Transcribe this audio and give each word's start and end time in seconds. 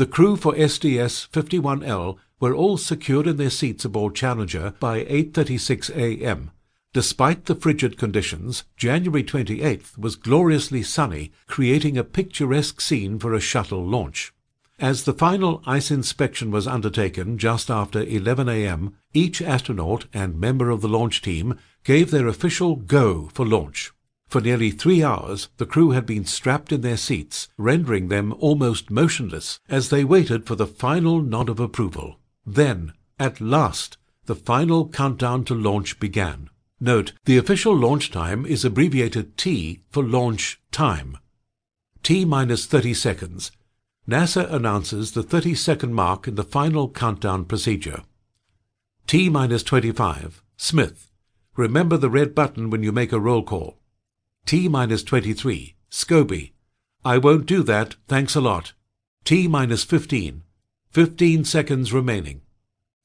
The 0.00 0.06
crew 0.06 0.36
for 0.36 0.54
STS-51L 0.54 2.16
were 2.40 2.54
all 2.54 2.78
secured 2.78 3.26
in 3.26 3.36
their 3.36 3.50
seats 3.50 3.84
aboard 3.84 4.14
Challenger 4.14 4.72
by 4.80 5.04
8.36 5.04 5.94
a.m. 5.94 6.52
Despite 6.94 7.44
the 7.44 7.54
frigid 7.54 7.98
conditions, 7.98 8.64
January 8.78 9.22
28th 9.22 9.98
was 9.98 10.16
gloriously 10.16 10.82
sunny, 10.82 11.32
creating 11.46 11.98
a 11.98 12.02
picturesque 12.02 12.80
scene 12.80 13.18
for 13.18 13.34
a 13.34 13.40
shuttle 13.40 13.86
launch. 13.86 14.32
As 14.78 15.04
the 15.04 15.12
final 15.12 15.62
ice 15.66 15.90
inspection 15.90 16.50
was 16.50 16.66
undertaken 16.66 17.36
just 17.36 17.70
after 17.70 18.02
11 18.02 18.48
a.m., 18.48 18.96
each 19.12 19.42
astronaut 19.42 20.06
and 20.14 20.40
member 20.40 20.70
of 20.70 20.80
the 20.80 20.88
launch 20.88 21.20
team 21.20 21.58
gave 21.84 22.10
their 22.10 22.26
official 22.26 22.74
go 22.74 23.28
for 23.34 23.44
launch. 23.44 23.92
For 24.30 24.40
nearly 24.40 24.70
three 24.70 25.02
hours, 25.02 25.48
the 25.56 25.66
crew 25.66 25.90
had 25.90 26.06
been 26.06 26.24
strapped 26.24 26.70
in 26.70 26.82
their 26.82 26.96
seats, 26.96 27.48
rendering 27.58 28.06
them 28.06 28.32
almost 28.38 28.88
motionless 28.88 29.58
as 29.68 29.88
they 29.88 30.04
waited 30.04 30.46
for 30.46 30.54
the 30.54 30.68
final 30.68 31.20
nod 31.20 31.48
of 31.48 31.58
approval. 31.58 32.20
Then, 32.46 32.92
at 33.18 33.40
last, 33.40 33.98
the 34.26 34.36
final 34.36 34.88
countdown 34.88 35.42
to 35.46 35.54
launch 35.56 35.98
began. 35.98 36.48
Note, 36.78 37.12
the 37.24 37.38
official 37.38 37.76
launch 37.76 38.12
time 38.12 38.46
is 38.46 38.64
abbreviated 38.64 39.36
T 39.36 39.80
for 39.90 40.04
launch 40.04 40.60
time. 40.70 41.18
T 42.04 42.24
minus 42.24 42.66
30 42.66 42.94
seconds 42.94 43.50
NASA 44.08 44.48
announces 44.52 45.10
the 45.10 45.24
30 45.24 45.56
second 45.56 45.92
mark 45.92 46.28
in 46.28 46.36
the 46.36 46.44
final 46.44 46.88
countdown 46.88 47.44
procedure. 47.44 48.04
T 49.08 49.28
minus 49.28 49.64
25. 49.64 50.40
Smith. 50.56 51.10
Remember 51.56 51.96
the 51.96 52.08
red 52.08 52.32
button 52.32 52.70
when 52.70 52.84
you 52.84 52.92
make 52.92 53.12
a 53.12 53.18
roll 53.18 53.42
call. 53.42 53.79
T 54.46 54.68
minus 54.68 55.02
23. 55.02 55.76
Scobee. 55.90 56.52
I 57.04 57.18
won't 57.18 57.46
do 57.46 57.62
that, 57.62 57.96
thanks 58.08 58.34
a 58.34 58.40
lot. 58.40 58.72
T 59.24 59.48
minus 59.48 59.84
15. 59.84 60.42
15 60.90 61.44
seconds 61.44 61.92
remaining. 61.92 62.42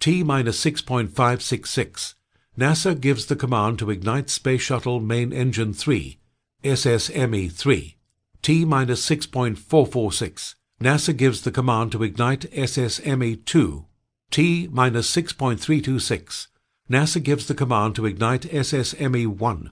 T 0.00 0.22
minus 0.22 0.62
6.566. 0.64 2.14
NASA 2.58 3.00
gives 3.00 3.26
the 3.26 3.36
command 3.36 3.78
to 3.78 3.90
ignite 3.90 4.30
Space 4.30 4.62
Shuttle 4.62 5.00
Main 5.00 5.32
Engine 5.32 5.72
3, 5.72 6.18
SSME 6.64 7.52
3. 7.52 7.96
T 8.42 8.64
minus 8.64 9.08
6.446. 9.08 10.54
NASA 10.80 11.16
gives 11.16 11.42
the 11.42 11.50
command 11.50 11.90
to 11.92 12.04
ignite 12.04 12.50
SSME-2, 12.52 13.84
T 14.30 14.68
minus 14.70 15.14
6.326. 15.14 16.46
NASA 16.88 17.22
gives 17.22 17.46
the 17.46 17.54
command 17.54 17.96
to 17.96 18.06
ignite 18.06 18.42
SSME-1, 18.42 19.70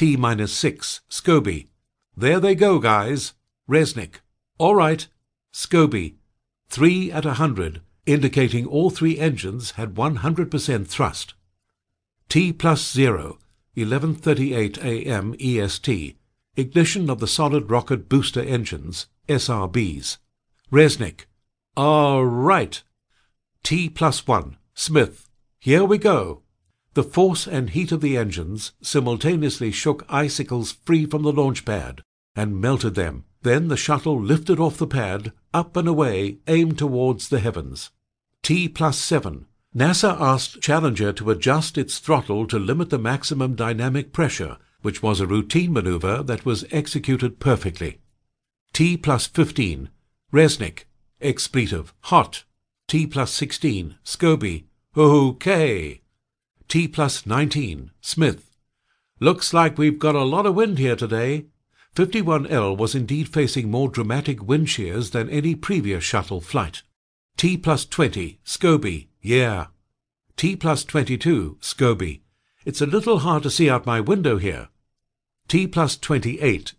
T 0.00 0.16
minus 0.16 0.50
6, 0.54 1.02
Scobee. 1.10 1.66
There 2.16 2.40
they 2.40 2.54
go, 2.54 2.78
guys. 2.78 3.34
Resnik. 3.68 4.20
All 4.56 4.74
right. 4.74 5.06
Scobee. 5.52 6.14
3 6.70 7.12
at 7.12 7.26
a 7.26 7.36
100, 7.36 7.82
indicating 8.06 8.64
all 8.64 8.88
three 8.88 9.18
engines 9.18 9.72
had 9.72 9.92
100% 9.96 10.86
thrust. 10.86 11.34
T 12.30 12.50
plus 12.50 12.90
0, 12.90 13.40
11.38 13.76 14.82
a.m. 14.82 15.34
EST, 15.38 16.16
ignition 16.56 17.10
of 17.10 17.20
the 17.20 17.26
solid 17.26 17.70
rocket 17.70 18.08
booster 18.08 18.40
engines, 18.40 19.06
SRBs. 19.28 20.16
Resnik. 20.72 21.26
All 21.76 22.24
right. 22.24 22.82
T 23.62 23.90
plus 23.90 24.26
one. 24.26 24.56
Smith. 24.72 25.28
Here 25.58 25.84
we 25.84 25.98
go. 25.98 26.40
The 26.94 27.04
force 27.04 27.46
and 27.46 27.70
heat 27.70 27.92
of 27.92 28.00
the 28.00 28.16
engines 28.16 28.72
simultaneously 28.82 29.70
shook 29.70 30.04
icicles 30.08 30.72
free 30.84 31.06
from 31.06 31.22
the 31.22 31.32
launch 31.32 31.64
pad 31.64 32.02
and 32.34 32.60
melted 32.60 32.94
them. 32.94 33.24
Then 33.42 33.68
the 33.68 33.76
shuttle 33.76 34.20
lifted 34.20 34.58
off 34.58 34.76
the 34.76 34.86
pad, 34.86 35.32
up 35.54 35.76
and 35.76 35.88
away, 35.88 36.38
aimed 36.46 36.78
towards 36.78 37.28
the 37.28 37.40
heavens. 37.40 37.90
T 38.42 38.68
plus 38.68 38.98
seven. 38.98 39.46
NASA 39.74 40.20
asked 40.20 40.60
Challenger 40.60 41.12
to 41.12 41.30
adjust 41.30 41.78
its 41.78 41.98
throttle 41.98 42.46
to 42.48 42.58
limit 42.58 42.90
the 42.90 42.98
maximum 42.98 43.54
dynamic 43.54 44.12
pressure, 44.12 44.58
which 44.82 45.02
was 45.02 45.20
a 45.20 45.26
routine 45.26 45.72
maneuver 45.72 46.22
that 46.24 46.44
was 46.44 46.64
executed 46.72 47.38
perfectly. 47.38 48.00
T 48.72 48.96
plus 48.96 49.26
15. 49.26 49.90
Resnik, 50.32 50.84
expletive, 51.20 51.94
hot. 52.00 52.44
T 52.88 53.06
plus 53.06 53.32
16, 53.32 53.96
Scobee, 54.04 54.64
okay. 54.96 56.00
T 56.70 56.86
plus 56.86 57.26
19, 57.26 57.90
Smith. 58.00 58.54
Looks 59.18 59.52
like 59.52 59.76
we've 59.76 59.98
got 59.98 60.14
a 60.14 60.22
lot 60.22 60.46
of 60.46 60.54
wind 60.54 60.78
here 60.78 60.94
today. 60.94 61.46
51L 61.96 62.76
was 62.76 62.94
indeed 62.94 63.28
facing 63.28 63.68
more 63.68 63.88
dramatic 63.88 64.40
wind 64.46 64.70
shears 64.70 65.10
than 65.10 65.28
any 65.30 65.56
previous 65.56 66.04
shuttle 66.04 66.40
flight. 66.40 66.84
T 67.36 67.56
plus 67.56 67.84
20, 67.84 68.38
Scobee, 68.44 69.08
yeah. 69.20 69.66
T 70.36 70.54
plus 70.54 70.84
22, 70.84 71.58
Scobee. 71.60 72.20
It's 72.64 72.80
a 72.80 72.86
little 72.86 73.18
hard 73.18 73.42
to 73.42 73.50
see 73.50 73.68
out 73.68 73.84
my 73.84 74.00
window 74.00 74.38
here. 74.38 74.68
T 75.48 75.66
plus 75.66 75.96
28, 75.96 76.74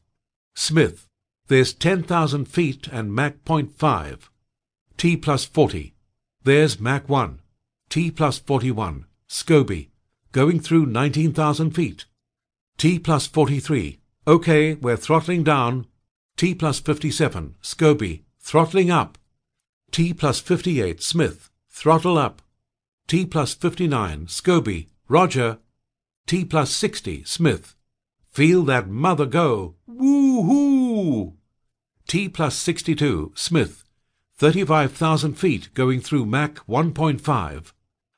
Smith. 0.55 1.09
There's 1.47 1.73
10,000 1.73 2.45
feet 2.45 2.87
and 2.87 3.13
Mach 3.13 3.33
0.5. 3.43 4.29
T 4.95 5.17
plus 5.17 5.43
40. 5.43 5.93
There's 6.45 6.79
Mach 6.79 7.09
1. 7.09 7.41
T 7.89 8.09
plus 8.09 8.39
41. 8.39 9.05
Scobee. 9.31 9.89
Going 10.31 10.59
through 10.59 10.85
19,000 10.87 11.71
feet. 11.71 12.05
T 12.77 12.99
plus 12.99 13.25
43. 13.27 13.99
OK, 14.27 14.73
we're 14.75 14.97
throttling 14.97 15.43
down. 15.43 15.87
T 16.35 16.53
plus 16.53 16.79
57. 16.79 17.55
Scobee. 17.61 18.23
Throttling 18.39 18.91
up. 18.91 19.17
T 19.91 20.13
plus 20.13 20.39
58. 20.39 21.01
Smith. 21.01 21.49
Throttle 21.69 22.17
up. 22.17 22.41
T 23.07 23.25
plus 23.25 23.53
59. 23.53 24.27
Scobee. 24.27 24.87
Roger. 25.07 25.59
T 26.27 26.43
plus 26.43 26.71
60. 26.71 27.23
Smith. 27.23 27.75
Feel 28.31 28.63
that 28.63 28.87
mother 28.87 29.25
go. 29.25 29.75
Woo-hoo! 29.87 31.33
T 32.07 32.27
plus 32.27 32.55
62, 32.55 33.31
Smith, 33.35 33.83
35,000 34.37 35.35
feet 35.35 35.73
going 35.73 35.99
through 36.01 36.25
Mach 36.25 36.65
1.5. 36.67 37.71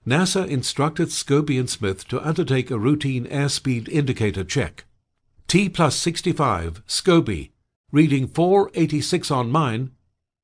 NASA 0.06 0.46
instructed 0.48 1.08
Scobee 1.10 1.60
and 1.60 1.70
Smith 1.70 2.08
to 2.10 2.26
undertake 2.26 2.70
a 2.70 2.78
routine 2.78 3.26
airspeed 3.28 3.88
indicator 3.88 4.44
check. 4.44 4.84
T 5.48 5.70
plus 5.70 5.96
65, 5.96 6.84
Scobee, 6.88 7.52
reading 7.92 8.28
486 8.28 9.32
on 9.32 9.50
mine. 9.50 9.92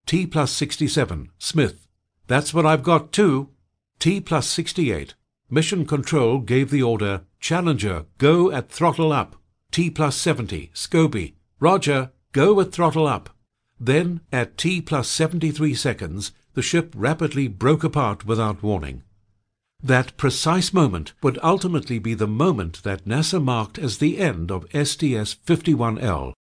T 0.05 0.25
plus 0.25 0.51
67, 0.51 1.29
Smith. 1.37 1.87
That's 2.27 2.53
what 2.53 2.65
I've 2.65 2.83
got 2.83 3.11
too. 3.11 3.49
T 3.99 4.21
plus 4.21 4.47
68. 4.47 5.15
Mission 5.49 5.85
Control 5.85 6.39
gave 6.39 6.69
the 6.69 6.83
order, 6.83 7.23
Challenger, 7.39 8.05
go 8.17 8.51
at 8.51 8.69
throttle 8.69 9.11
up. 9.11 9.35
T 9.71 9.89
plus 9.89 10.15
70, 10.15 10.71
Scobee. 10.73 11.33
Roger, 11.59 12.11
go 12.31 12.59
at 12.61 12.71
throttle 12.71 13.07
up. 13.07 13.31
Then, 13.79 14.21
at 14.31 14.57
T 14.57 14.79
plus 14.79 15.09
73 15.09 15.73
seconds, 15.73 16.31
the 16.53 16.61
ship 16.61 16.93
rapidly 16.95 17.47
broke 17.47 17.83
apart 17.83 18.25
without 18.25 18.63
warning. 18.63 19.03
That 19.81 20.17
precise 20.17 20.73
moment 20.73 21.13
would 21.23 21.39
ultimately 21.41 21.99
be 21.99 22.13
the 22.13 22.27
moment 22.27 22.83
that 22.83 23.05
NASA 23.05 23.41
marked 23.41 23.79
as 23.79 23.97
the 23.97 24.17
end 24.19 24.51
of 24.51 24.65
STS 24.71 25.35
51L. 25.45 26.33